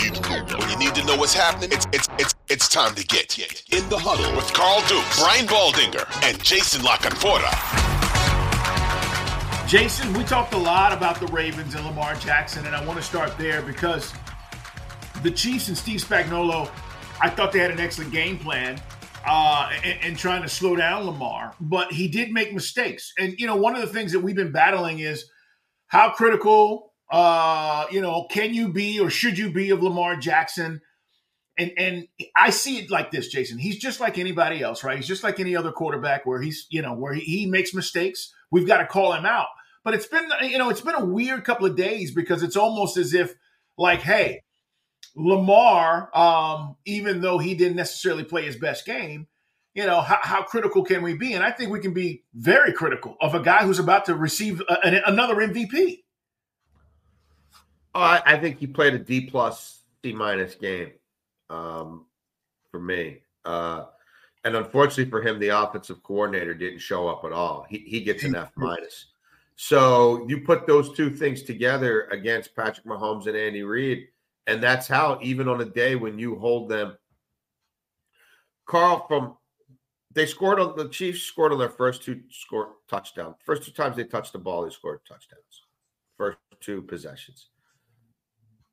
When 0.00 0.70
you 0.70 0.78
need 0.78 0.94
to 0.94 1.04
know 1.04 1.14
what's 1.18 1.34
happening, 1.34 1.72
it's 1.72 1.86
it's 1.92 2.08
it's 2.18 2.34
it's 2.48 2.68
time 2.70 2.94
to 2.94 3.06
get 3.06 3.38
in 3.38 3.86
the 3.90 3.98
huddle 3.98 4.34
with 4.34 4.50
Carl 4.54 4.80
Dukes, 4.88 5.20
Brian 5.20 5.46
Baldinger, 5.46 6.08
and 6.24 6.42
Jason 6.42 6.82
La 6.82 6.96
Canfora. 6.96 7.50
Jason, 9.68 10.10
we 10.14 10.24
talked 10.24 10.54
a 10.54 10.56
lot 10.56 10.94
about 10.94 11.20
the 11.20 11.26
Ravens 11.26 11.74
and 11.74 11.84
Lamar 11.84 12.14
Jackson, 12.14 12.64
and 12.64 12.74
I 12.74 12.82
want 12.86 12.98
to 12.98 13.04
start 13.04 13.36
there 13.36 13.60
because 13.60 14.14
the 15.22 15.30
Chiefs 15.30 15.68
and 15.68 15.76
Steve 15.76 16.00
Spagnuolo, 16.00 16.70
I 17.20 17.28
thought 17.28 17.52
they 17.52 17.58
had 17.58 17.70
an 17.70 17.78
excellent 17.78 18.10
game 18.10 18.38
plan 18.38 18.80
uh, 19.26 19.70
and, 19.84 19.98
and, 20.02 20.18
trying 20.18 20.40
to 20.40 20.48
slow 20.48 20.76
down 20.76 21.04
Lamar, 21.04 21.54
but 21.60 21.92
he 21.92 22.08
did 22.08 22.32
make 22.32 22.54
mistakes. 22.54 23.12
And 23.18 23.38
you 23.38 23.46
know, 23.46 23.56
one 23.56 23.74
of 23.74 23.82
the 23.82 23.86
things 23.86 24.12
that 24.12 24.20
we've 24.20 24.34
been 24.34 24.50
battling 24.50 25.00
is 25.00 25.30
how 25.88 26.10
critical, 26.10 26.89
uh, 27.10 27.86
you 27.90 28.00
know, 28.00 28.26
can 28.30 28.54
you 28.54 28.72
be 28.72 29.00
or 29.00 29.10
should 29.10 29.38
you 29.38 29.52
be 29.52 29.70
of 29.70 29.82
Lamar 29.82 30.16
Jackson? 30.16 30.80
And 31.58 31.72
and 31.76 32.08
I 32.36 32.50
see 32.50 32.78
it 32.78 32.90
like 32.90 33.10
this, 33.10 33.28
Jason. 33.28 33.58
He's 33.58 33.78
just 33.78 34.00
like 34.00 34.18
anybody 34.18 34.62
else, 34.62 34.84
right? 34.84 34.96
He's 34.96 35.08
just 35.08 35.24
like 35.24 35.40
any 35.40 35.56
other 35.56 35.72
quarterback 35.72 36.24
where 36.24 36.40
he's, 36.40 36.66
you 36.70 36.82
know, 36.82 36.94
where 36.94 37.12
he, 37.12 37.20
he 37.20 37.46
makes 37.46 37.74
mistakes. 37.74 38.32
We've 38.50 38.66
got 38.66 38.78
to 38.78 38.86
call 38.86 39.12
him 39.12 39.26
out. 39.26 39.48
But 39.82 39.94
it's 39.94 40.06
been, 40.06 40.28
you 40.42 40.58
know, 40.58 40.68
it's 40.68 40.82
been 40.82 40.94
a 40.94 41.04
weird 41.04 41.44
couple 41.44 41.66
of 41.66 41.76
days 41.76 42.12
because 42.12 42.42
it's 42.42 42.56
almost 42.56 42.96
as 42.96 43.14
if, 43.14 43.34
like, 43.78 44.00
hey, 44.00 44.42
Lamar, 45.16 46.14
um, 46.16 46.76
even 46.84 47.20
though 47.20 47.38
he 47.38 47.54
didn't 47.54 47.76
necessarily 47.76 48.24
play 48.24 48.44
his 48.44 48.56
best 48.56 48.84
game, 48.84 49.26
you 49.74 49.86
know, 49.86 50.00
how, 50.00 50.18
how, 50.20 50.42
critical 50.42 50.84
can 50.84 51.02
we 51.02 51.14
be? 51.14 51.32
And 51.32 51.44
I 51.44 51.50
think 51.50 51.70
we 51.70 51.80
can 51.80 51.94
be 51.94 52.24
very 52.34 52.72
critical 52.72 53.16
of 53.20 53.34
a 53.34 53.40
guy 53.40 53.64
who's 53.64 53.78
about 53.78 54.04
to 54.06 54.14
receive 54.14 54.60
a, 54.68 55.00
another 55.06 55.36
MVP. 55.36 55.98
Oh, 57.94 58.00
I, 58.00 58.22
I, 58.24 58.38
think 58.38 58.58
he 58.58 58.66
played 58.66 58.94
a 58.94 58.98
D 58.98 59.22
plus, 59.22 59.82
C 60.04 60.12
minus 60.12 60.54
game 60.54 60.92
um, 61.48 62.06
for 62.70 62.80
me. 62.80 63.18
Uh, 63.44 63.86
and 64.44 64.56
unfortunately 64.56 65.10
for 65.10 65.22
him, 65.22 65.38
the 65.38 65.48
offensive 65.48 66.02
coordinator 66.02 66.54
didn't 66.54 66.78
show 66.78 67.08
up 67.08 67.24
at 67.24 67.32
all. 67.32 67.66
He, 67.68 67.78
he 67.78 68.00
gets 68.00 68.24
an 68.24 68.36
F 68.36 68.52
minus. 68.56 69.06
So 69.56 70.26
you 70.28 70.40
put 70.40 70.66
those 70.66 70.94
two 70.96 71.10
things 71.10 71.42
together 71.42 72.04
against 72.04 72.56
Patrick 72.56 72.86
Mahomes 72.86 73.26
and 73.26 73.36
Andy 73.36 73.62
Reid, 73.62 74.08
and 74.46 74.62
that's 74.62 74.88
how, 74.88 75.18
even 75.20 75.48
on 75.48 75.60
a 75.60 75.66
day 75.66 75.96
when 75.96 76.18
you 76.18 76.36
hold 76.36 76.70
them, 76.70 76.96
Carl, 78.66 79.04
from 79.06 79.36
they 80.12 80.26
scored 80.26 80.58
on 80.58 80.76
the 80.76 80.88
Chiefs 80.88 81.22
scored 81.22 81.52
on 81.52 81.58
their 81.58 81.68
first 81.68 82.02
two 82.02 82.22
score 82.30 82.70
touchdowns. 82.88 83.36
First 83.44 83.64
two 83.64 83.72
times 83.72 83.96
they 83.96 84.04
touched 84.04 84.32
the 84.32 84.38
ball, 84.38 84.64
they 84.64 84.70
scored 84.70 85.00
touchdowns. 85.06 85.64
First 86.16 86.38
two 86.60 86.82
possessions. 86.82 87.48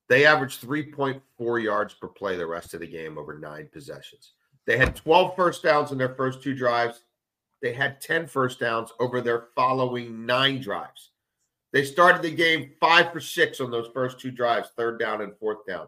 They 0.10 0.26
averaged 0.26 0.62
3.4 0.62 1.64
yards 1.64 1.94
per 1.94 2.08
play 2.08 2.38
the 2.38 2.48
rest 2.48 2.74
of 2.74 2.80
the 2.80 2.88
game 2.88 3.18
over 3.18 3.38
nine 3.38 3.70
possessions. 3.72 4.34
They 4.66 4.78
had 4.78 4.96
12 4.96 5.36
first 5.36 5.64
downs 5.64 5.92
in 5.92 5.98
their 5.98 6.16
first 6.16 6.42
two 6.42 6.54
drives. 6.54 7.04
They 7.62 7.74
had 7.74 8.02
10 8.02 8.28
first 8.28 8.60
downs 8.60 8.92
over 9.00 9.22
their 9.22 9.48
following 9.56 10.26
nine 10.26 10.62
drives. 10.62 11.12
They 11.74 11.84
started 11.84 12.22
the 12.22 12.32
game 12.32 12.72
five 12.80 13.12
for 13.12 13.20
six 13.20 13.60
on 13.60 13.72
those 13.72 13.90
first 13.94 14.20
two 14.20 14.32
drives, 14.32 14.70
third 14.78 15.00
down 15.00 15.22
and 15.22 15.38
fourth 15.38 15.66
down, 15.68 15.88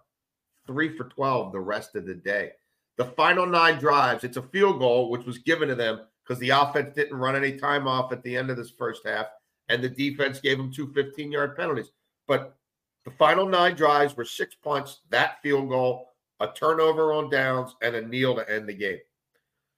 three 0.68 0.96
for 0.96 1.06
12 1.06 1.52
the 1.52 1.60
rest 1.60 1.96
of 1.96 2.06
the 2.06 2.16
day. 2.16 2.52
The 2.98 3.06
final 3.06 3.46
nine 3.46 3.80
drives, 3.80 4.26
it's 4.26 4.38
a 4.38 4.42
field 4.42 4.80
goal, 4.80 5.10
which 5.10 5.26
was 5.26 5.38
given 5.38 5.70
to 5.70 5.76
them 5.76 6.02
because 6.24 6.40
the 6.40 6.50
offense 6.50 6.94
didn't 6.94 7.18
run 7.18 7.36
any 7.36 7.58
time 7.58 7.88
off 7.88 8.12
at 8.12 8.22
the 8.24 8.36
end 8.36 8.50
of 8.50 8.58
this 8.58 8.72
first 8.72 9.08
half, 9.08 9.28
and 9.70 9.82
the 9.82 9.90
defense 9.90 10.40
gave 10.40 10.58
them 10.58 10.72
two 10.72 10.92
15 10.94 11.32
yard 11.32 11.56
penalties. 11.56 11.92
But 12.28 12.59
the 13.06 13.12
final 13.12 13.48
nine 13.48 13.76
drives 13.76 14.16
were 14.16 14.26
six 14.26 14.56
punts, 14.56 15.02
that 15.10 15.42
field 15.42 15.70
goal, 15.70 16.10
a 16.40 16.48
turnover 16.48 17.14
on 17.14 17.30
downs, 17.30 17.76
and 17.82 17.96
a 17.96 18.06
kneel 18.06 18.36
to 18.36 18.50
end 18.50 18.68
the 18.68 18.74
game. 18.74 19.00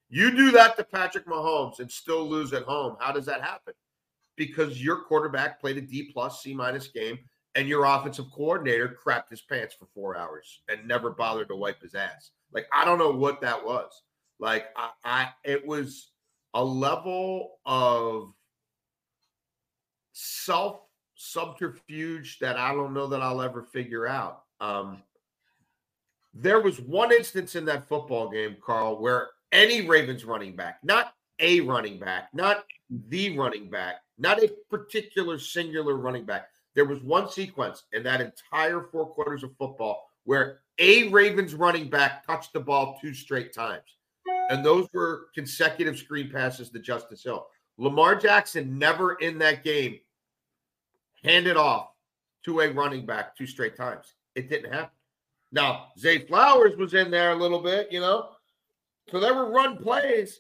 You 0.10 0.32
do 0.36 0.52
that 0.52 0.76
to 0.78 0.84
Patrick 0.84 1.26
Mahomes 1.26 1.80
and 1.80 1.90
still 1.90 2.28
lose 2.28 2.52
at 2.54 2.64
home. 2.64 2.98
How 3.00 3.12
does 3.12 3.26
that 3.28 3.42
happen? 3.42 3.74
Because 4.36 4.84
your 4.84 4.98
quarterback 5.04 5.62
played 5.62 5.78
a 5.78 5.82
D 5.82 6.12
plus, 6.12 6.42
C 6.44 6.54
minus 6.54 6.88
game, 6.88 7.20
and 7.56 7.68
your 7.68 7.86
offensive 7.86 8.26
coordinator 8.34 8.98
crapped 9.04 9.30
his 9.30 9.42
pants 9.42 9.74
for 9.74 9.88
four 9.94 10.18
hours 10.18 10.62
and 10.68 10.88
never 10.88 11.12
bothered 11.12 11.48
to 11.50 11.56
wipe 11.56 11.82
his 11.82 11.96
ass. 11.96 12.32
Like 12.52 12.66
I 12.74 12.86
don't 12.86 13.00
know 13.00 13.12
what 13.12 13.42
that 13.42 13.64
was. 13.64 14.04
Like 14.40 14.68
I, 14.76 14.90
I 15.04 15.30
it 15.44 15.66
was 15.66 16.12
a 16.54 16.64
level 16.64 17.60
of 17.66 18.34
self 20.12 20.82
subterfuge 21.22 22.40
that 22.40 22.58
I 22.58 22.74
don't 22.74 22.94
know 22.94 23.08
that 23.08 23.22
I'll 23.22 23.42
ever 23.42 23.64
figure 23.64 24.08
out. 24.08 24.44
Um, 24.60 25.04
there 26.34 26.62
was 26.62 26.80
one 26.80 27.12
instance 27.12 27.56
in 27.56 27.66
that 27.66 27.88
football 27.88 28.30
game, 28.30 28.58
Carl, 28.64 29.00
where 29.00 29.30
any 29.52 29.88
Ravens 29.88 30.26
running 30.26 30.56
back, 30.56 30.80
not 30.84 31.14
a 31.40 31.62
running 31.62 32.00
back, 32.00 32.30
not 32.34 32.66
the 33.10 33.38
running 33.38 33.70
back, 33.70 33.96
not 34.18 34.42
a 34.42 34.52
particular 34.70 35.38
singular 35.38 35.96
running 35.96 36.26
back. 36.26 36.48
There 36.74 36.86
was 36.86 37.02
one 37.02 37.30
sequence 37.30 37.84
in 37.94 38.04
that 38.04 38.22
entire 38.22 38.88
four 38.92 39.08
quarters 39.08 39.44
of 39.44 39.56
football 39.58 40.10
where 40.24 40.62
a 40.80 41.10
Ravens 41.10 41.54
running 41.54 41.90
back 41.90 42.26
touched 42.26 42.54
the 42.54 42.60
ball 42.60 42.98
two 43.02 43.14
straight 43.14 43.54
times. 43.54 43.98
And 44.50 44.66
those 44.66 44.88
were 44.94 45.28
consecutive 45.36 45.98
screen 45.98 46.32
passes 46.32 46.70
to 46.70 46.80
Justice 46.80 47.24
Hill. 47.24 47.48
Lamar 47.78 48.16
Jackson 48.16 48.78
never 48.78 49.14
in 49.16 49.38
that 49.40 49.64
game 49.64 50.00
handed 51.24 51.58
off 51.58 51.90
to 52.46 52.62
a 52.62 52.72
running 52.72 53.06
back 53.06 53.36
two 53.36 53.46
straight 53.46 53.76
times. 53.76 54.16
It 54.36 54.50
didn't 54.50 54.72
happen. 54.72 54.96
Now, 55.52 55.88
Zay 56.00 56.20
Flowers 56.20 56.78
was 56.78 56.94
in 56.94 57.12
there 57.12 57.32
a 57.32 57.36
little 57.36 57.60
bit, 57.60 57.92
you 57.92 58.00
know, 58.00 58.30
so 59.10 59.20
there 59.20 59.34
were 59.34 59.52
run 59.52 59.78
plays, 59.78 60.40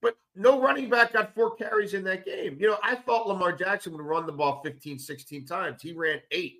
but 0.00 0.16
no 0.36 0.60
running 0.60 0.88
back 0.88 1.12
got 1.12 1.34
four 1.34 1.56
carries 1.56 1.94
in 1.94 2.04
that 2.04 2.24
game. 2.24 2.56
You 2.60 2.68
know, 2.68 2.78
I 2.82 2.94
thought 2.94 3.26
Lamar 3.26 3.52
Jackson 3.52 3.92
would 3.92 4.02
run 4.02 4.26
the 4.26 4.32
ball 4.32 4.60
15, 4.64 4.98
16 4.98 5.44
times. 5.44 5.82
He 5.82 5.92
ran 5.92 6.20
eight. 6.30 6.58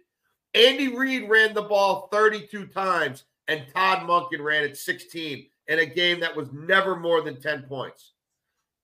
Andy 0.55 0.97
Reid 0.97 1.29
ran 1.29 1.55
the 1.55 1.63
ball 1.63 2.09
32 2.11 2.67
times, 2.69 3.25
and 3.47 3.65
Todd 3.73 4.09
Monken 4.09 4.43
ran 4.43 4.65
it 4.65 4.77
16 4.77 5.47
in 5.69 5.79
a 5.79 5.87
game 5.87 6.19
that 6.21 6.35
was 6.35 6.49
never 6.53 6.97
more 6.97 7.21
than 7.21 7.41
10 7.41 7.63
points. 7.65 8.15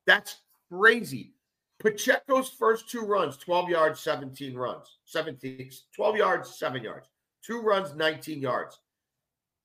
That's 0.07 0.37
crazy. 0.71 1.33
Pacheco's 1.83 2.49
first 2.49 2.89
two 2.89 3.01
runs, 3.01 3.37
12 3.39 3.69
yards, 3.69 4.01
17 4.01 4.55
runs, 4.55 4.99
17, 5.05 5.71
12 5.95 6.17
yards, 6.17 6.55
seven 6.57 6.83
yards, 6.83 7.09
two 7.45 7.61
runs, 7.61 7.95
19 7.97 8.41
yards. 8.41 8.79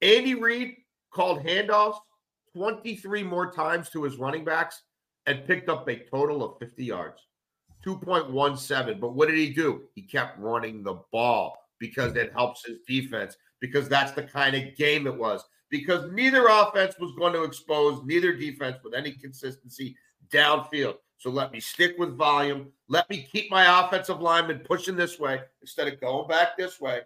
Andy 0.02 0.34
Reid 0.34 0.76
called 1.14 1.44
handoffs 1.44 2.00
23 2.56 3.24
more 3.24 3.52
times 3.52 3.90
to 3.90 4.04
his 4.04 4.18
running 4.18 4.44
backs 4.44 4.82
and 5.28 5.46
picked 5.46 5.70
up 5.70 5.88
a 5.88 5.98
total 6.10 6.44
of 6.44 6.58
50 6.58 6.84
yards. 6.84 7.22
2.17. 7.86 9.00
But 9.00 9.14
what 9.14 9.28
did 9.28 9.38
he 9.38 9.54
do? 9.54 9.84
He 9.94 10.02
kept 10.02 10.40
running 10.40 10.84
the 10.84 11.02
ball 11.12 11.56
because 11.80 12.16
it 12.16 12.34
helps 12.34 12.66
his 12.66 12.80
defense, 12.88 13.38
because 13.60 13.88
that's 13.88 14.14
the 14.14 14.24
kind 14.24 14.56
of 14.56 14.76
game 14.76 15.06
it 15.06 15.16
was. 15.16 15.44
Because 15.70 16.12
neither 16.12 16.48
offense 16.48 16.96
was 17.00 17.14
going 17.18 17.34
to 17.34 17.44
expose 17.44 18.02
neither 18.06 18.34
defense 18.34 18.78
with 18.84 18.96
any 18.96 19.12
consistency 19.12 19.96
downfield. 20.32 20.96
So 21.18 21.30
let 21.32 21.52
me 21.52 21.60
stick 21.60 21.96
with 21.98 22.16
volume. 22.16 22.72
Let 22.88 23.10
me 23.10 23.28
keep 23.32 23.50
my 23.50 23.82
offensive 23.82 24.22
lineman 24.22 24.60
pushing 24.60 24.96
this 24.96 25.20
way 25.20 25.42
instead 25.62 25.88
of 25.88 26.00
going 26.00 26.28
back 26.28 26.58
this 26.58 26.80
way. 26.80 27.02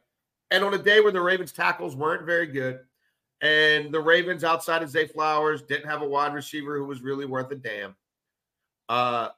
And 0.52 0.64
on 0.64 0.74
a 0.74 0.78
day 0.78 1.00
where 1.00 1.14
the 1.14 1.22
Ravens 1.22 1.54
tackles 1.54 1.96
weren't 1.96 2.26
very 2.26 2.48
good, 2.48 2.80
and 3.42 3.92
the 3.92 4.00
Ravens, 4.00 4.44
outside 4.44 4.84
of 4.84 4.90
Zay 4.90 5.08
Flowers, 5.08 5.64
didn't 5.64 5.90
have 5.90 6.02
a 6.02 6.08
wide 6.08 6.34
receiver 6.34 6.78
who 6.78 6.86
was 6.86 7.02
really 7.02 7.26
worth 7.26 7.52
a 7.52 7.56
damn. 7.56 7.96
Uh, 8.88 9.30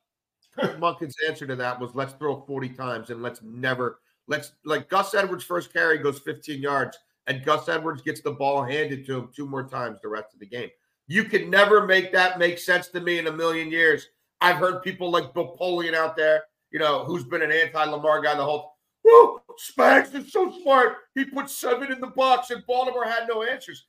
Monken's 0.57 1.16
answer 1.28 1.47
to 1.47 1.56
that 1.56 1.79
was 1.79 1.95
let's 1.95 2.13
throw 2.13 2.41
40 2.41 2.69
times 2.69 3.09
and 3.09 3.22
let's 3.22 3.41
never 3.41 4.00
let's 4.28 4.53
like 4.66 4.89
Gus 4.89 5.13
Edwards' 5.13 5.44
first 5.44 5.72
carry 5.72 5.97
goes 5.97 6.19
15 6.19 6.62
yards, 6.62 6.97
and 7.28 7.45
Gus 7.45 7.69
Edwards 7.69 8.01
gets 8.01 8.21
the 8.21 8.31
ball 8.31 8.63
handed 8.63 9.06
to 9.06 9.18
him 9.19 9.30
two 9.36 9.47
more 9.47 9.63
times 9.63 10.00
the 10.01 10.09
rest 10.09 10.33
of 10.33 10.39
the 10.39 10.45
game. 10.45 10.69
You 11.07 11.24
can 11.25 11.50
never 11.50 11.86
make 11.86 12.12
that 12.13 12.39
make 12.39 12.57
sense 12.57 12.88
to 12.89 13.00
me 13.00 13.19
in 13.19 13.27
a 13.27 13.31
million 13.31 13.71
years. 13.71 14.07
I've 14.44 14.57
heard 14.57 14.84
people 14.84 15.10
like 15.10 15.34
Bill 15.34 15.56
Polian 15.60 15.94
out 15.94 16.18
there, 16.18 16.44
you 16.69 16.78
know, 16.78 17.06
who's 17.06 17.24
been 17.24 17.42
an 17.42 17.51
anti-Lamar 17.51 18.22
guy 18.22 18.36
the 18.36 18.44
whole. 18.44 18.74
Woo, 19.06 19.40
Spags 19.57 20.13
is 20.13 20.34
so 20.34 20.51
smart. 20.62 20.98
He 21.16 21.24
put 21.24 21.50
seven 21.50 21.94
in 21.94 22.01
the 22.01 22.07
box, 22.07 22.51
and 22.51 22.66
Baltimore 22.68 23.06
had 23.06 23.28
no 23.30 23.44
answers. 23.44 23.86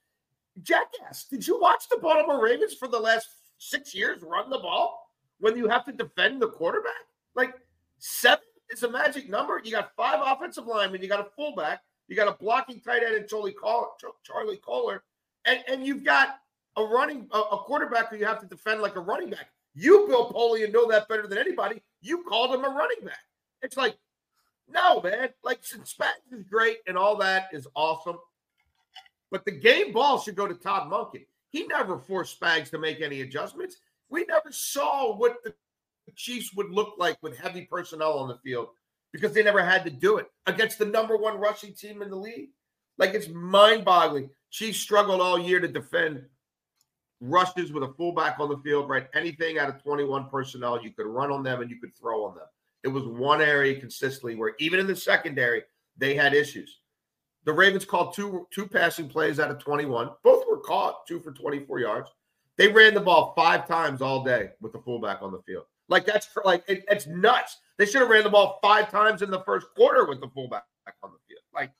Jackass, 0.63 1.25
did 1.25 1.45
you 1.45 1.61
watch 1.61 1.89
the 1.91 1.99
Baltimore 1.99 2.41
Ravens 2.41 2.75
for 2.75 2.87
the 2.87 2.99
last 2.99 3.29
six 3.59 3.97
years 3.97 4.23
run 4.23 4.49
the 4.49 4.59
ball 4.59 5.11
when 5.41 5.57
you 5.57 5.69
have 5.69 5.85
to 5.87 5.93
defend 5.93 6.41
the 6.41 6.49
quarterback? 6.49 6.93
Like 7.35 7.55
seven 7.99 8.45
is 8.71 8.85
a 8.85 8.91
magic 8.91 9.29
number. 9.29 9.61
You 9.65 9.73
got 9.73 9.91
five 9.97 10.21
offensive 10.25 10.69
linemen, 10.69 11.03
you 11.03 11.09
got 11.09 11.19
a 11.19 11.31
fullback, 11.37 11.81
you 12.07 12.15
got 12.15 12.29
a 12.29 12.37
blocking 12.41 12.81
tight 12.81 13.03
end 13.03 13.17
and 13.17 13.29
Charlie 13.29 13.57
Kolar, 13.61 13.89
Charlie 14.23 14.59
Kolar, 14.59 15.03
and, 15.47 15.65
and 15.69 15.85
you've 15.85 16.05
got 16.05 16.37
a 16.77 16.85
running 16.85 17.27
a, 17.33 17.39
a 17.39 17.59
quarterback 17.59 18.11
who 18.11 18.17
you 18.17 18.27
have 18.27 18.41
to 18.41 18.47
defend 18.47 18.81
like 18.81 18.95
a 18.95 19.01
running 19.01 19.31
back. 19.31 19.49
You, 19.75 20.07
Bill 20.07 20.31
Polian, 20.31 20.73
know 20.73 20.89
that 20.91 21.09
better 21.09 21.27
than 21.27 21.39
anybody. 21.39 21.83
You 22.01 22.23
called 22.25 22.55
him 22.55 22.65
a 22.65 22.69
running 22.69 23.05
back. 23.05 23.19
It's 23.63 23.77
like, 23.77 23.97
no, 24.69 25.01
man. 25.01 25.31
Like, 25.43 25.59
since 25.63 25.95
Spags 25.95 26.33
is 26.33 26.45
great 26.45 26.79
and 26.87 26.97
all 26.97 27.17
that 27.17 27.49
is 27.53 27.67
awesome. 27.75 28.19
But 29.31 29.45
the 29.45 29.53
game 29.53 29.93
ball 29.93 30.21
should 30.21 30.37
go 30.37 30.47
to 30.47 30.55
Todd 30.55 30.91
Monken. 30.91 31.27
He 31.51 31.67
never 31.67 31.99
forced 31.99 32.41
Spags 32.41 32.71
to 32.71 32.79
make 32.79 33.01
any 33.01 33.23
adjustments. 33.23 33.77
We 34.09 34.25
never 34.27 34.53
saw 34.53 35.17
what 35.17 35.37
the 35.45 35.55
Chiefs 36.15 36.55
would 36.55 36.71
look 36.71 36.95
like 36.99 37.17
with 37.23 37.37
heavy 37.37 37.63
personnel 37.63 38.19
on 38.19 38.29
the 38.29 38.39
field 38.39 38.69
because 39.13 39.33
they 39.33 39.43
never 39.43 39.65
had 39.65 39.85
to 39.85 39.91
do 39.91 40.19
it 40.19 40.27
against 40.47 40.79
the 40.79 40.85
number 40.85 41.17
one 41.17 41.39
rushing 41.39 41.73
team 41.73 42.03
in 42.03 42.11
the 42.11 42.17
league. 42.17 42.51
Like 42.99 43.15
it's 43.15 43.29
mind 43.29 43.85
boggling. 43.85 44.31
Chiefs 44.51 44.79
struggled 44.79 45.21
all 45.21 45.39
year 45.39 45.61
to 45.61 45.69
defend 45.69 46.25
rushes 47.29 47.73
with 47.73 47.83
a 47.83 47.93
fullback 47.95 48.39
on 48.39 48.49
the 48.49 48.59
field, 48.59 48.89
right? 48.89 49.07
Anything 49.15 49.59
out 49.59 49.69
of 49.69 49.83
21 49.83 50.29
personnel, 50.29 50.83
you 50.83 50.91
could 50.91 51.07
run 51.07 51.31
on 51.31 51.43
them 51.43 51.63
and 51.63 51.71
you 51.71 51.81
could 51.81 51.95
throw 51.97 52.25
on 52.25 52.35
them. 52.35 52.47
It 52.83 52.89
was 52.89 53.05
one 53.05 53.41
area 53.41 53.79
consistently 53.81 54.35
where 54.35 54.55
even 54.59 54.79
in 54.79 54.87
the 54.87 54.97
secondary, 54.97 55.63
they 55.97 56.15
had 56.15 56.35
issues. 56.35 56.81
The 57.45 57.53
Ravens 57.53 57.85
called 57.85 58.15
two 58.15 58.47
two 58.51 58.67
passing 58.67 59.09
plays 59.09 59.39
out 59.39 59.51
of 59.51 59.59
21. 59.59 60.11
Both 60.23 60.45
were 60.49 60.59
caught, 60.59 61.07
two 61.07 61.21
for 61.21 61.33
24 61.33 61.81
yards. 61.81 62.11
They 62.57 62.69
ran 62.69 62.95
the 62.95 63.01
ball 63.01 63.33
five 63.37 63.67
times 63.67 64.01
all 64.01 64.23
day 64.23 64.51
with 64.61 64.73
the 64.73 64.79
fullback 64.81 65.23
on 65.23 65.33
the 65.33 65.43
field. 65.43 65.65
Like 65.89 66.07
that's 66.07 66.29
like 66.45 66.65
it, 66.69 66.85
it's 66.89 67.07
nuts. 67.07 67.59
They 67.77 67.87
should 67.87 68.01
have 68.01 68.11
ran 68.11 68.25
the 68.25 68.31
ball 68.31 68.59
five 68.63 68.91
times 68.91 69.23
in 69.23 69.31
the 69.31 69.43
first 69.45 69.67
quarter 69.77 70.07
with 70.07 70.21
the 70.21 70.29
fullback 70.29 70.65
on 71.03 71.11
the 71.11 71.19
field. 71.29 71.43
Like 71.55 71.71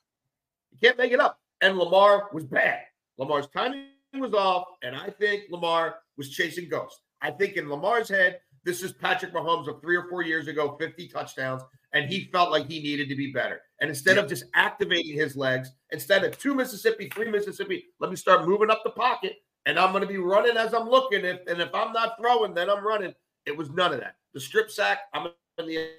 you 0.71 0.77
can't 0.79 0.97
make 0.97 1.11
it 1.11 1.19
up. 1.19 1.39
And 1.61 1.77
Lamar 1.77 2.29
was 2.31 2.45
bad. 2.45 2.81
Lamar's 3.17 3.47
timing 3.47 3.87
was 4.19 4.33
off, 4.33 4.65
and 4.83 4.95
I 4.95 5.09
think 5.09 5.43
Lamar 5.49 5.95
was 6.17 6.29
chasing 6.29 6.69
ghosts. 6.69 7.01
I 7.21 7.31
think 7.31 7.57
in 7.57 7.69
Lamar's 7.69 8.09
head, 8.09 8.39
this 8.63 8.81
is 8.81 8.91
Patrick 8.93 9.33
Mahomes 9.33 9.67
of 9.67 9.81
three 9.81 9.95
or 9.95 10.07
four 10.09 10.23
years 10.23 10.47
ago, 10.47 10.75
50 10.79 11.07
touchdowns, 11.07 11.61
and 11.93 12.09
he 12.09 12.29
felt 12.31 12.51
like 12.51 12.67
he 12.67 12.81
needed 12.81 13.09
to 13.09 13.15
be 13.15 13.31
better. 13.31 13.61
And 13.79 13.89
instead 13.89 14.17
of 14.17 14.27
just 14.27 14.45
activating 14.55 15.15
his 15.15 15.35
legs, 15.35 15.71
instead 15.91 16.23
of 16.23 16.37
two 16.37 16.55
Mississippi, 16.55 17.09
three 17.09 17.29
Mississippi, 17.29 17.85
let 17.99 18.09
me 18.09 18.15
start 18.15 18.47
moving 18.47 18.69
up 18.69 18.81
the 18.83 18.89
pocket, 18.89 19.33
and 19.65 19.79
I'm 19.79 19.91
going 19.91 20.01
to 20.01 20.07
be 20.07 20.17
running 20.17 20.57
as 20.57 20.73
I'm 20.73 20.89
looking. 20.89 21.23
If 21.25 21.39
and 21.47 21.61
if 21.61 21.73
I'm 21.73 21.93
not 21.93 22.17
throwing, 22.19 22.53
then 22.53 22.69
I'm 22.69 22.85
running. 22.85 23.13
It 23.45 23.55
was 23.55 23.69
none 23.69 23.93
of 23.93 23.99
that. 23.99 24.15
The 24.33 24.39
strip 24.39 24.71
sack, 24.71 25.01
I'm 25.13 25.27
in 25.59 25.67
the 25.67 25.89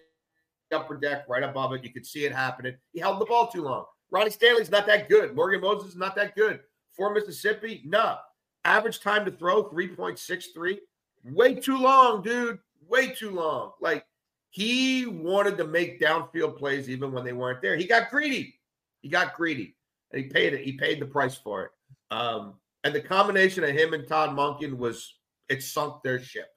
upper 0.73 0.97
deck 0.97 1.25
right 1.29 1.43
above 1.43 1.73
it. 1.73 1.85
You 1.85 1.93
could 1.93 2.07
see 2.07 2.25
it 2.25 2.33
happening. 2.33 2.75
He 2.93 3.01
held 3.01 3.21
the 3.21 3.27
ball 3.27 3.49
too 3.49 3.63
long. 3.63 3.85
Ronnie 4.11 4.31
Stanley's 4.31 4.71
not 4.71 4.87
that 4.87 5.09
good. 5.09 5.35
Morgan 5.35 5.61
Moses 5.61 5.91
is 5.91 5.97
not 5.97 6.15
that 6.17 6.37
good. 6.37 6.61
Four 6.97 7.13
Mississippi, 7.13 7.83
no. 7.85 8.17
Average 8.65 9.01
time 9.01 9.25
to 9.25 9.31
throw 9.31 9.71
3.63. 9.71 10.79
Way 11.25 11.55
too 11.55 11.79
long, 11.79 12.23
dude. 12.23 12.59
Way 12.89 13.11
too 13.11 13.31
long. 13.31 13.73
Like 13.81 14.07
he 14.51 15.07
wanted 15.07 15.59
to 15.59 15.67
make 15.67 16.01
downfield 16.01 16.57
plays 16.57 16.89
even 16.89 17.13
when 17.13 17.25
they 17.25 17.33
weren't 17.33 17.61
there. 17.61 17.77
He 17.77 17.87
got 17.87 18.11
greedy. 18.11 18.59
He 19.03 19.09
got 19.09 19.35
greedy. 19.35 19.77
And 20.13 20.23
he 20.23 20.29
paid 20.29 20.55
it. 20.55 20.65
He 20.65 20.73
paid 20.73 21.01
the 21.01 21.07
price 21.07 21.37
for 21.37 21.65
it. 21.65 21.71
Um, 22.11 22.55
and 22.85 22.95
the 22.95 23.01
combination 23.01 23.65
of 23.65 23.71
him 23.71 23.93
and 23.93 24.07
Todd 24.07 24.31
Monken 24.31 24.77
was 24.77 25.15
it 25.49 25.63
sunk 25.63 26.03
their 26.03 26.23
ship. 26.23 26.49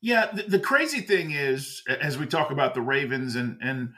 Yeah, 0.00 0.30
the, 0.32 0.42
the, 0.42 0.58
crazy 0.58 1.00
thing 1.00 1.32
is, 1.32 1.82
as 2.00 2.18
we 2.18 2.26
talk 2.26 2.50
about 2.50 2.74
the 2.74 2.80
Ravens 2.80 3.36
and 3.36 3.58
and 3.62 3.92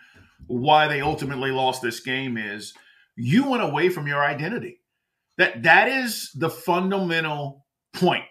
why 0.47 0.89
they 0.89 1.01
ultimately 1.01 1.51
lost 1.51 1.83
this 1.83 2.01
game, 2.01 2.37
is 2.37 2.73
you 3.19 3.50
went 3.50 3.62
away 3.62 3.88
from 3.88 4.06
your 4.06 4.23
identity. 4.23 4.81
That 5.37 5.65
that 5.65 5.88
is 5.88 6.31
the 6.35 6.50
fundamental 6.50 7.67
point. 7.93 8.25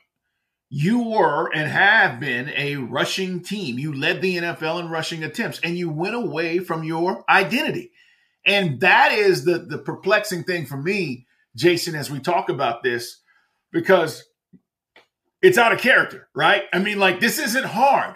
You 0.69 1.03
were 1.03 1.49
and 1.53 1.69
have 1.69 2.19
been 2.19 2.51
a 2.55 2.75
rushing 2.75 3.41
team. 3.41 3.79
You 3.79 3.93
led 3.93 4.21
the 4.21 4.37
NFL 4.37 4.81
in 4.81 4.89
rushing 4.89 5.23
attempts, 5.23 5.59
and 5.61 5.77
you 5.77 5.89
went 5.89 6.15
away 6.15 6.59
from 6.59 6.83
your 6.83 7.23
identity. 7.29 7.91
And 8.45 8.79
that 8.81 9.11
is 9.11 9.45
the 9.45 9.59
the 9.59 9.77
perplexing 9.77 10.43
thing 10.43 10.65
for 10.65 10.77
me, 10.77 11.27
Jason, 11.55 11.95
as 11.95 12.09
we 12.09 12.19
talk 12.19 12.49
about 12.49 12.83
this, 12.83 13.21
because 13.71 14.23
it's 15.41 15.57
out 15.57 15.71
of 15.73 15.79
character, 15.79 16.27
right? 16.35 16.63
I 16.73 16.79
mean, 16.79 16.99
like, 16.99 17.19
this 17.19 17.39
isn't 17.39 17.65
hard. 17.65 18.15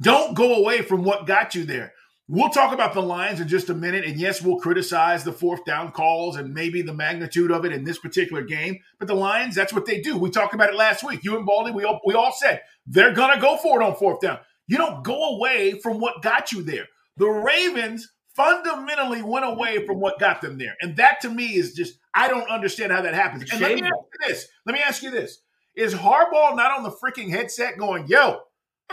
Don't 0.00 0.34
go 0.34 0.54
away 0.54 0.82
from 0.82 1.04
what 1.04 1.26
got 1.26 1.54
you 1.54 1.64
there. 1.64 1.92
We'll 2.28 2.50
talk 2.50 2.72
about 2.72 2.94
the 2.94 3.02
Lions 3.02 3.40
in 3.40 3.48
just 3.48 3.68
a 3.68 3.74
minute. 3.74 4.04
And 4.04 4.18
yes, 4.18 4.40
we'll 4.40 4.60
criticize 4.60 5.24
the 5.24 5.32
fourth 5.32 5.64
down 5.64 5.92
calls 5.92 6.36
and 6.36 6.54
maybe 6.54 6.80
the 6.80 6.94
magnitude 6.94 7.50
of 7.50 7.64
it 7.64 7.72
in 7.72 7.84
this 7.84 7.98
particular 7.98 8.42
game. 8.42 8.78
But 8.98 9.08
the 9.08 9.14
Lions, 9.14 9.54
that's 9.54 9.72
what 9.72 9.86
they 9.86 10.00
do. 10.00 10.16
We 10.16 10.30
talked 10.30 10.54
about 10.54 10.70
it 10.70 10.76
last 10.76 11.04
week. 11.04 11.24
You 11.24 11.36
and 11.36 11.44
Baldy, 11.44 11.72
we 11.72 11.84
all, 11.84 12.00
we 12.06 12.14
all 12.14 12.32
said 12.32 12.62
they're 12.86 13.12
going 13.12 13.34
to 13.34 13.40
go 13.40 13.56
for 13.56 13.80
it 13.80 13.84
on 13.84 13.96
fourth 13.96 14.20
down. 14.20 14.38
You 14.66 14.78
don't 14.78 15.04
go 15.04 15.36
away 15.36 15.80
from 15.80 15.98
what 15.98 16.22
got 16.22 16.52
you 16.52 16.62
there. 16.62 16.86
The 17.16 17.28
Ravens 17.28 18.08
fundamentally 18.34 19.22
went 19.22 19.44
away 19.44 19.84
from 19.84 20.00
what 20.00 20.18
got 20.18 20.40
them 20.40 20.56
there. 20.56 20.76
And 20.80 20.96
that 20.96 21.20
to 21.22 21.28
me 21.28 21.56
is 21.56 21.74
just, 21.74 21.98
I 22.14 22.28
don't 22.28 22.48
understand 22.48 22.92
how 22.92 23.02
that 23.02 23.14
happens. 23.14 23.50
And 23.52 23.60
let 23.60 23.74
me 23.74 23.82
ask 23.82 23.92
you 23.92 24.28
this. 24.28 24.48
Let 24.64 24.72
me 24.72 24.80
ask 24.80 25.02
you 25.02 25.10
this. 25.10 25.40
Is 25.74 25.94
Harbaugh 25.94 26.56
not 26.56 26.78
on 26.78 26.82
the 26.82 26.90
freaking 26.90 27.30
headset 27.30 27.76
going, 27.78 28.06
yo, 28.06 28.40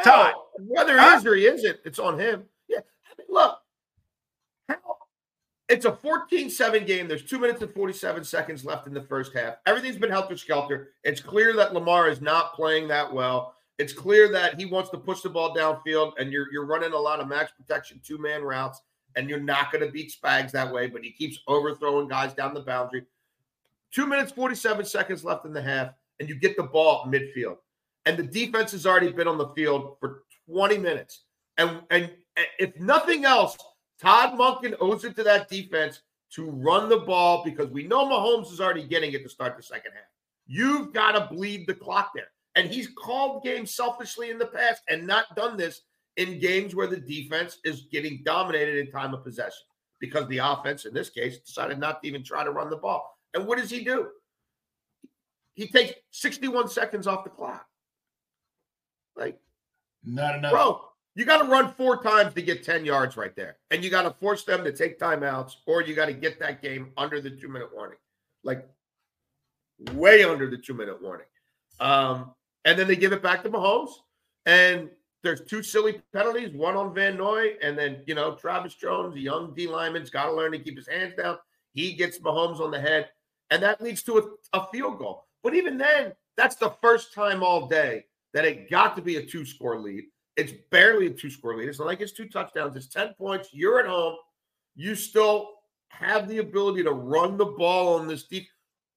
Todd? 0.03 0.33
Whether 0.57 0.99
he 0.99 1.05
is 1.05 1.25
or 1.25 1.35
he 1.35 1.45
isn't, 1.45 1.77
it's 1.85 1.99
on 1.99 2.19
him. 2.19 2.45
Look, 3.27 3.57
it's 5.67 5.85
a 5.85 5.95
14 5.95 6.49
7 6.49 6.85
game. 6.85 7.07
There's 7.07 7.23
two 7.23 7.39
minutes 7.39 7.61
and 7.61 7.71
47 7.71 8.23
seconds 8.23 8.65
left 8.65 8.87
in 8.87 8.93
the 8.93 9.03
first 9.03 9.33
half. 9.35 9.55
Everything's 9.65 9.97
been 9.97 10.09
helter 10.09 10.37
skelter. 10.37 10.89
It's 11.03 11.21
clear 11.21 11.55
that 11.55 11.73
Lamar 11.73 12.09
is 12.09 12.21
not 12.21 12.53
playing 12.53 12.87
that 12.87 13.11
well. 13.11 13.55
It's 13.77 13.93
clear 13.93 14.29
that 14.31 14.59
he 14.59 14.65
wants 14.65 14.89
to 14.89 14.97
push 14.97 15.21
the 15.21 15.29
ball 15.29 15.55
downfield, 15.55 16.13
and 16.17 16.33
you're, 16.33 16.51
you're 16.51 16.65
running 16.65 16.91
a 16.91 16.97
lot 16.97 17.21
of 17.21 17.27
max 17.27 17.51
protection 17.55 18.01
two 18.03 18.17
man 18.17 18.43
routes, 18.43 18.81
and 19.15 19.29
you're 19.29 19.39
not 19.39 19.71
going 19.71 19.85
to 19.85 19.91
beat 19.91 20.13
Spags 20.13 20.51
that 20.51 20.71
way, 20.71 20.87
but 20.87 21.03
he 21.03 21.11
keeps 21.11 21.39
overthrowing 21.47 22.07
guys 22.07 22.33
down 22.33 22.53
the 22.53 22.61
boundary. 22.61 23.05
Two 23.91 24.05
minutes, 24.05 24.31
47 24.31 24.85
seconds 24.85 25.23
left 25.23 25.45
in 25.45 25.53
the 25.53 25.61
half 25.61 25.93
and 26.19 26.27
you 26.27 26.35
get 26.35 26.57
the 26.57 26.63
ball 26.63 27.05
midfield. 27.07 27.57
And 28.05 28.17
the 28.17 28.23
defense 28.23 28.71
has 28.71 28.85
already 28.85 29.11
been 29.11 29.27
on 29.27 29.37
the 29.37 29.49
field 29.49 29.97
for 29.99 30.23
20 30.49 30.77
minutes. 30.77 31.23
And, 31.57 31.81
and 31.89 32.11
if 32.57 32.77
nothing 32.79 33.25
else, 33.25 33.57
Todd 34.01 34.37
Monken 34.37 34.75
owes 34.79 35.03
it 35.03 35.15
to 35.15 35.23
that 35.23 35.49
defense 35.49 36.01
to 36.31 36.49
run 36.49 36.89
the 36.89 36.99
ball 36.99 37.43
because 37.43 37.69
we 37.69 37.83
know 37.83 38.05
Mahomes 38.05 38.51
is 38.51 38.61
already 38.61 38.83
getting 38.83 39.13
it 39.13 39.23
to 39.23 39.29
start 39.29 39.57
the 39.57 39.63
second 39.63 39.91
half. 39.93 40.03
You've 40.47 40.93
got 40.93 41.13
to 41.13 41.33
bleed 41.33 41.67
the 41.67 41.73
clock 41.73 42.11
there. 42.13 42.27
And 42.55 42.69
he's 42.69 42.87
called 42.87 43.43
games 43.43 43.73
selfishly 43.73 44.31
in 44.31 44.37
the 44.37 44.47
past 44.47 44.81
and 44.89 45.05
not 45.05 45.35
done 45.35 45.57
this 45.57 45.81
in 46.17 46.39
games 46.39 46.75
where 46.75 46.87
the 46.87 46.97
defense 46.97 47.59
is 47.63 47.87
getting 47.91 48.21
dominated 48.25 48.77
in 48.77 48.91
time 48.91 49.13
of 49.13 49.23
possession 49.23 49.65
because 49.99 50.27
the 50.27 50.39
offense, 50.39 50.85
in 50.85 50.93
this 50.93 51.09
case, 51.09 51.39
decided 51.39 51.79
not 51.79 52.01
to 52.01 52.07
even 52.07 52.23
try 52.23 52.43
to 52.43 52.51
run 52.51 52.69
the 52.69 52.77
ball. 52.77 53.17
And 53.33 53.45
what 53.45 53.57
does 53.59 53.69
he 53.69 53.83
do? 53.83 54.07
he 55.59 55.67
takes 55.67 55.91
61 56.11 56.69
seconds 56.69 57.05
off 57.05 57.25
the 57.25 57.29
clock. 57.29 57.65
Like, 59.17 59.37
not 60.05 60.35
enough. 60.35 60.53
Bro, 60.53 60.88
you 61.19 61.25
got 61.25 61.39
to 61.39 61.49
run 61.49 61.73
four 61.73 62.01
times 62.01 62.33
to 62.33 62.41
get 62.41 62.63
10 62.63 62.85
yards 62.85 63.17
right 63.17 63.35
there. 63.35 63.57
And 63.71 63.83
you 63.83 63.89
got 63.89 64.03
to 64.03 64.11
force 64.11 64.45
them 64.45 64.63
to 64.63 64.71
take 64.71 64.97
timeouts, 64.97 65.55
or 65.65 65.81
you 65.81 65.93
got 65.93 66.05
to 66.05 66.13
get 66.13 66.39
that 66.39 66.61
game 66.61 66.91
under 66.95 67.19
the 67.19 67.29
two 67.29 67.49
minute 67.49 67.69
warning. 67.75 67.97
Like, 68.43 68.65
way 69.93 70.23
under 70.23 70.49
the 70.49 70.57
two 70.57 70.73
minute 70.73 71.01
warning. 71.01 71.25
Um, 71.81 72.31
and 72.63 72.79
then 72.79 72.87
they 72.87 72.95
give 72.95 73.11
it 73.11 73.21
back 73.21 73.43
to 73.43 73.49
Mahomes. 73.49 73.91
And 74.45 74.89
there's 75.21 75.41
two 75.41 75.61
silly 75.61 76.01
penalties, 76.13 76.53
one 76.53 76.77
on 76.77 76.93
Van 76.93 77.17
Noy, 77.17 77.55
and 77.61 77.77
then, 77.77 78.01
you 78.07 78.15
know, 78.15 78.35
Travis 78.35 78.75
Jones, 78.75 79.13
the 79.13 79.21
young 79.21 79.53
D 79.53 79.67
lineman's 79.67 80.09
got 80.09 80.27
to 80.27 80.33
learn 80.33 80.53
to 80.53 80.59
keep 80.59 80.77
his 80.77 80.87
hands 80.87 81.15
down. 81.17 81.37
He 81.73 81.91
gets 81.91 82.19
Mahomes 82.19 82.61
on 82.61 82.71
the 82.71 82.79
head, 82.79 83.09
and 83.49 83.61
that 83.61 83.81
leads 83.81 84.03
to 84.03 84.19
a, 84.53 84.57
a 84.57 84.67
field 84.71 84.97
goal. 84.97 85.25
But 85.43 85.53
even 85.53 85.77
then, 85.77 86.13
that's 86.37 86.55
the 86.55 86.73
first 86.81 87.13
time 87.13 87.43
all 87.43 87.67
day 87.67 88.05
that 88.33 88.45
it 88.45 88.69
got 88.69 88.95
to 88.95 89.01
be 89.01 89.17
a 89.17 89.25
two 89.25 89.43
score 89.43 89.77
lead. 89.77 90.05
It's 90.39 90.53
barely 90.69 91.07
a 91.07 91.11
two 91.11 91.29
score 91.29 91.55
lead. 91.55 91.69
It's 91.69 91.79
not 91.79 91.87
like 91.87 92.01
it's 92.01 92.11
two 92.11 92.27
touchdowns, 92.27 92.75
it's 92.75 92.87
10 92.87 93.13
points. 93.17 93.49
You're 93.51 93.79
at 93.79 93.87
home. 93.87 94.15
You 94.75 94.95
still 94.95 95.49
have 95.89 96.27
the 96.27 96.37
ability 96.37 96.83
to 96.83 96.91
run 96.91 97.37
the 97.37 97.45
ball 97.45 97.99
on 97.99 98.07
this 98.07 98.23
deep. 98.23 98.47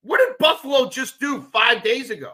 What 0.03 0.19
did 0.19 0.39
Buffalo 0.39 0.89
just 0.89 1.19
do 1.21 1.43
five 1.53 1.83
days 1.83 2.11
ago? 2.11 2.33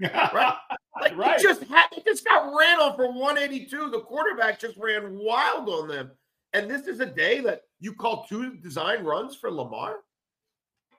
right? 0.00 0.56
Like 1.00 1.16
right. 1.16 1.40
just 1.40 1.64
had, 1.64 1.86
it 1.96 2.04
just 2.04 2.22
got 2.24 2.54
ran 2.54 2.78
on 2.78 2.94
for 2.94 3.10
182. 3.10 3.90
The 3.90 4.00
quarterback 4.00 4.60
just 4.60 4.76
ran 4.76 5.18
wild 5.18 5.68
on 5.70 5.88
them. 5.88 6.10
And 6.52 6.70
this 6.70 6.86
is 6.86 7.00
a 7.00 7.06
day 7.06 7.40
that 7.40 7.62
you 7.80 7.94
call 7.94 8.26
two 8.28 8.56
design 8.56 9.02
runs 9.02 9.34
for 9.34 9.50
Lamar. 9.50 9.96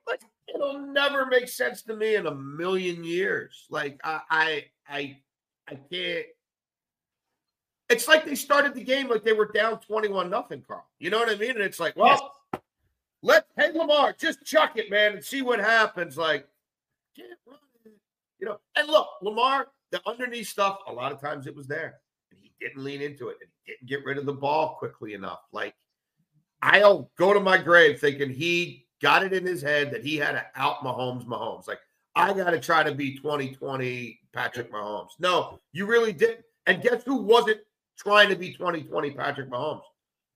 Like 0.08 0.22
it'll 0.54 0.80
never 0.80 1.28
make 1.28 1.48
sense 1.48 1.84
to 1.84 1.96
me 1.96 2.16
in 2.16 2.26
a 2.26 2.34
million 2.34 3.04
years. 3.04 3.68
Like 3.70 4.00
I 4.04 4.22
I 4.32 4.66
I, 4.90 5.18
I 5.70 5.76
can't. 5.92 6.26
It's 7.94 8.08
like 8.08 8.26
they 8.26 8.36
started 8.36 8.74
the 8.74 8.84
game 8.84 9.08
like 9.08 9.24
they 9.24 9.34
were 9.34 9.52
down 9.52 9.80
21 9.80 10.30
nothing, 10.30 10.64
Carl. 10.68 10.86
You 11.00 11.12
know 11.12 11.20
what 11.20 11.30
I 11.30 11.36
mean? 11.36 11.52
And 11.52 11.62
it's 11.62 11.80
like, 11.80 11.96
well, 11.96 12.34
yes. 12.52 12.62
let 13.22 13.46
hey 13.56 13.72
Lamar, 13.72 14.16
just 14.18 14.44
chuck 14.44 14.78
it, 14.78 14.90
man, 14.90 15.14
and 15.14 15.24
see 15.24 15.44
what 15.44 15.60
happens. 15.60 16.18
Like, 16.18 16.48
you 17.16 17.26
know, 18.42 18.60
and 18.76 18.88
look, 18.88 19.08
Lamar, 19.22 19.68
the 19.92 20.02
underneath 20.08 20.48
stuff, 20.48 20.80
a 20.88 20.92
lot 20.92 21.12
of 21.12 21.22
times 21.22 21.46
it 21.46 21.56
was 21.56 21.68
there. 21.68 22.00
And 22.32 22.40
he 22.42 22.52
didn't 22.60 22.84
lean 22.84 23.02
into 23.02 23.30
it 23.30 23.38
and 23.42 23.50
he 23.64 23.72
didn't 23.72 23.88
get 23.88 24.04
rid 24.04 24.18
of 24.18 24.26
the 24.26 24.34
ball 24.34 24.76
quickly 24.80 25.14
enough. 25.14 25.42
Like, 25.52 25.76
I'll 26.64 27.12
go 27.18 27.34
to 27.34 27.40
my 27.40 27.58
grave 27.58 28.00
thinking 28.00 28.32
he 28.32 28.88
got 29.02 29.24
it 29.24 29.34
in 29.34 29.46
his 29.46 29.62
head 29.62 29.92
that 29.92 30.04
he 30.04 30.18
had 30.18 30.32
to 30.32 30.46
out 30.56 30.80
Mahomes, 30.80 31.26
Mahomes. 31.26 31.68
Like, 31.68 31.80
I 32.16 32.34
got 32.34 32.52
to 32.52 32.60
try 32.60 32.84
to 32.84 32.94
be 32.94 33.16
2020 33.16 34.20
Patrick 34.34 34.72
Mahomes. 34.72 35.10
No, 35.20 35.60
you 35.72 35.86
really 35.86 36.14
didn't. 36.14 36.46
And 36.66 36.82
guess 36.82 37.04
who 37.04 37.18
wasn't 37.18 37.60
trying 37.98 38.30
to 38.30 38.36
be 38.36 38.54
2020 38.54 39.12
Patrick 39.12 39.50
Mahomes? 39.50 39.82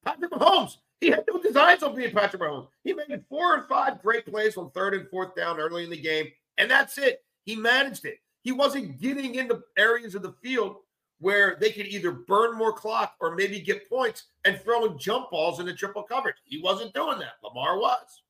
Patrick 0.05 0.31
Mahomes. 0.31 0.77
He 0.99 1.07
had 1.07 1.25
no 1.27 1.39
designs 1.41 1.83
on 1.83 1.95
being 1.95 2.11
Patrick 2.11 2.41
Mahomes. 2.41 2.67
He 2.83 2.93
made 2.93 3.23
four 3.29 3.57
or 3.57 3.67
five 3.67 4.01
great 4.01 4.25
plays 4.25 4.57
on 4.57 4.71
third 4.71 4.95
and 4.95 5.07
fourth 5.09 5.35
down 5.35 5.59
early 5.59 5.83
in 5.83 5.89
the 5.89 6.01
game, 6.01 6.27
and 6.57 6.69
that's 6.69 6.97
it. 6.97 7.23
He 7.45 7.55
managed 7.55 8.05
it. 8.05 8.17
He 8.41 8.51
wasn't 8.51 8.99
getting 8.99 9.35
into 9.35 9.61
areas 9.77 10.15
of 10.15 10.21
the 10.21 10.33
field 10.41 10.77
where 11.19 11.57
they 11.59 11.71
could 11.71 11.87
either 11.87 12.11
burn 12.11 12.57
more 12.57 12.73
clock 12.73 13.15
or 13.19 13.35
maybe 13.35 13.59
get 13.59 13.89
points 13.89 14.25
and 14.45 14.59
throwing 14.61 14.97
jump 14.97 15.29
balls 15.31 15.59
into 15.59 15.73
triple 15.73 16.03
coverage. 16.03 16.35
He 16.43 16.61
wasn't 16.61 16.93
doing 16.93 17.19
that. 17.19 17.33
Lamar 17.43 17.79
was. 17.79 18.21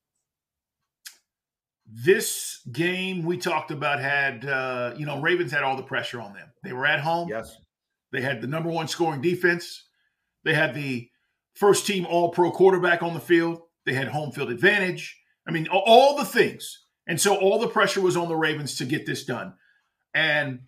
This 1.86 2.62
game 2.72 3.24
we 3.24 3.38
talked 3.38 3.72
about 3.72 4.00
had, 4.00 4.46
uh, 4.46 4.94
you 4.98 5.06
know, 5.06 5.22
Ravens 5.22 5.52
had 5.52 5.64
all 5.64 5.78
the 5.78 5.84
pressure 5.84 6.20
on 6.20 6.34
them. 6.34 6.50
They 6.64 6.74
were 6.74 6.86
at 6.86 7.00
home. 7.00 7.30
Yes. 7.30 7.58
They 8.12 8.22
had 8.22 8.42
the 8.42 8.48
number 8.48 8.70
one 8.70 8.88
scoring 8.88 9.22
defense. 9.22 9.86
They 10.44 10.54
had 10.54 10.74
the 10.74 11.10
first 11.56 11.86
team 11.86 12.06
all 12.06 12.30
pro 12.30 12.52
quarterback 12.52 13.04
on 13.04 13.14
the 13.14 13.20
field. 13.20 13.62
They 13.86 13.94
had 13.94 14.10
home 14.10 14.32
field 14.32 14.52
advantage. 14.52 15.20
I 15.48 15.52
mean, 15.52 15.68
all 15.72 16.18
the 16.18 16.26
things. 16.26 16.84
And 17.08 17.20
so 17.20 17.36
all 17.36 17.60
the 17.60 17.68
pressure 17.68 18.02
was 18.02 18.18
on 18.18 18.28
the 18.28 18.36
Ravens 18.36 18.76
to 18.78 18.86
get 18.86 19.06
this 19.06 19.24
done. 19.24 19.54
And 20.14 20.62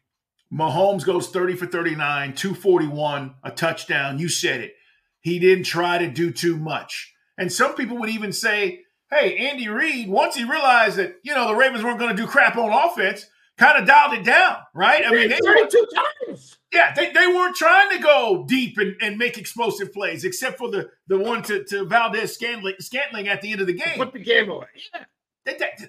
Mahomes 0.53 1.05
goes 1.05 1.29
30 1.29 1.55
for 1.55 1.65
39, 1.65 2.33
241, 2.33 3.35
a 3.43 3.51
touchdown. 3.51 4.19
You 4.19 4.29
said 4.29 4.61
it. 4.61 4.73
He 5.21 5.37
didn't 5.37 5.65
try 5.65 5.97
to 5.97 6.09
do 6.09 6.31
too 6.31 6.57
much. 6.57 7.13
And 7.37 7.51
some 7.51 7.75
people 7.75 7.97
would 7.97 8.09
even 8.09 8.31
say, 8.31 8.81
hey, 9.11 9.49
Andy 9.49 9.67
Reid, 9.67 10.09
once 10.09 10.35
he 10.35 10.43
realized 10.43 10.97
that, 10.97 11.15
you 11.23 11.33
know, 11.33 11.47
the 11.47 11.55
Ravens 11.55 11.83
weren't 11.83 11.99
going 11.99 12.15
to 12.15 12.21
do 12.21 12.27
crap 12.27 12.57
on 12.57 12.71
offense, 12.71 13.25
kind 13.57 13.79
of 13.79 13.87
dialed 13.87 14.13
it 14.13 14.23
down, 14.23 14.57
right? 14.73 15.03
I 15.05 15.11
mean, 15.11 15.29
they 15.29 15.39
32 15.39 15.87
times. 16.27 16.57
Yeah, 16.71 16.93
they, 16.93 17.11
they 17.11 17.25
weren't 17.25 17.55
trying 17.55 17.89
to 17.97 18.03
go 18.03 18.45
deep 18.47 18.77
and, 18.77 18.95
and 19.01 19.17
make 19.17 19.37
explosive 19.37 19.91
plays, 19.91 20.23
except 20.23 20.59
for 20.59 20.69
the, 20.69 20.89
the 21.07 21.17
one 21.17 21.41
to, 21.43 21.63
to 21.63 21.85
Valdes 21.85 22.33
Scantling, 22.33 22.75
Scantling 22.79 23.27
at 23.27 23.41
the 23.41 23.51
end 23.51 23.61
of 23.61 23.67
the 23.67 23.73
game. 23.73 23.97
Put 23.97 24.13
the 24.13 24.19
game 24.19 24.49
away. 24.49 24.67
Yeah. 24.93 25.05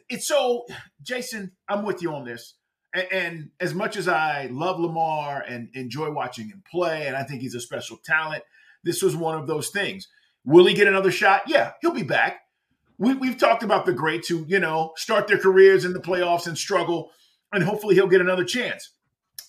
it's 0.08 0.26
so, 0.26 0.64
Jason, 1.02 1.52
I'm 1.68 1.84
with 1.84 2.00
you 2.00 2.14
on 2.14 2.24
this. 2.24 2.54
And, 2.94 3.06
and 3.12 3.50
as 3.60 3.74
much 3.74 3.96
as 3.96 4.08
I 4.08 4.48
love 4.50 4.80
Lamar 4.80 5.42
and 5.46 5.68
enjoy 5.74 6.10
watching 6.12 6.48
him 6.48 6.62
play, 6.70 7.06
and 7.06 7.14
I 7.14 7.24
think 7.24 7.42
he's 7.42 7.54
a 7.54 7.60
special 7.60 7.98
talent, 8.02 8.42
this 8.82 9.02
was 9.02 9.14
one 9.14 9.38
of 9.38 9.46
those 9.46 9.68
things. 9.68 10.08
Will 10.46 10.64
he 10.64 10.72
get 10.72 10.88
another 10.88 11.10
shot? 11.10 11.42
Yeah, 11.46 11.72
he'll 11.82 11.92
be 11.92 12.02
back. 12.02 12.40
We, 12.96 13.14
we've 13.14 13.38
talked 13.38 13.62
about 13.62 13.84
the 13.84 13.92
greats 13.92 14.28
who, 14.28 14.46
you 14.48 14.60
know, 14.60 14.92
start 14.96 15.28
their 15.28 15.38
careers 15.38 15.84
in 15.84 15.92
the 15.92 16.00
playoffs 16.00 16.46
and 16.46 16.56
struggle, 16.56 17.10
and 17.52 17.62
hopefully 17.62 17.94
he'll 17.94 18.06
get 18.06 18.22
another 18.22 18.44
chance. 18.44 18.92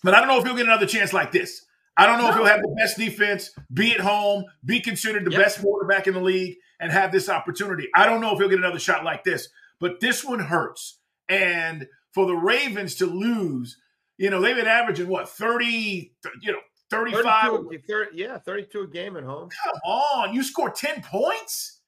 But 0.03 0.13
I 0.13 0.19
don't 0.19 0.27
know 0.27 0.39
if 0.39 0.45
he'll 0.45 0.55
get 0.55 0.65
another 0.65 0.85
chance 0.85 1.13
like 1.13 1.31
this. 1.31 1.65
I 1.97 2.05
don't 2.05 2.17
know 2.17 2.25
no. 2.25 2.29
if 2.29 2.35
he'll 2.35 2.45
have 2.45 2.61
the 2.61 2.75
best 2.77 2.97
defense, 2.97 3.51
be 3.73 3.91
at 3.91 3.99
home, 3.99 4.45
be 4.65 4.79
considered 4.79 5.25
the 5.25 5.31
yep. 5.31 5.41
best 5.41 5.61
quarterback 5.61 6.07
in 6.07 6.13
the 6.13 6.21
league, 6.21 6.55
and 6.79 6.91
have 6.91 7.11
this 7.11 7.29
opportunity. 7.29 7.89
I 7.95 8.05
don't 8.05 8.21
know 8.21 8.33
if 8.33 8.39
he'll 8.39 8.49
get 8.49 8.59
another 8.59 8.79
shot 8.79 9.03
like 9.03 9.23
this, 9.23 9.49
but 9.79 9.99
this 9.99 10.23
one 10.23 10.39
hurts. 10.39 10.99
And 11.29 11.87
for 12.11 12.25
the 12.25 12.35
Ravens 12.35 12.95
to 12.95 13.05
lose, 13.05 13.77
you 14.17 14.29
know, 14.29 14.41
they've 14.41 14.55
been 14.55 14.67
averaging 14.67 15.07
what, 15.07 15.29
30, 15.29 16.13
you 16.41 16.51
know, 16.51 16.59
35? 16.89 17.51
30, 17.87 18.17
yeah, 18.17 18.37
32 18.37 18.81
a 18.81 18.87
game 18.87 19.15
at 19.15 19.23
home. 19.23 19.49
Come 19.63 19.73
on. 19.85 20.33
You 20.33 20.43
score 20.43 20.69
10 20.69 21.03
points? 21.03 21.80